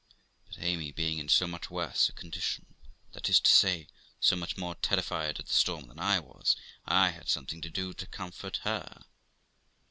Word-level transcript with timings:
But 0.47 0.57
Amy 0.57 0.91
being 0.91 1.19
in 1.19 1.29
so 1.29 1.45
much 1.45 1.69
worse 1.69 2.09
a 2.09 2.11
condition 2.13 2.73
that 3.11 3.29
is 3.29 3.39
to 3.41 3.51
say, 3.51 3.85
so 4.19 4.35
much 4.35 4.57
more 4.57 4.73
terrified 4.73 5.37
at 5.37 5.45
the 5.45 5.53
storm 5.53 5.85
than 5.85 5.99
I 5.99 6.19
was 6.19 6.55
I 6.87 7.09
had 7.11 7.29
something 7.29 7.61
to 7.61 7.69
do 7.69 7.93
to 7.93 8.07
comfort 8.07 8.61
her. 8.63 9.03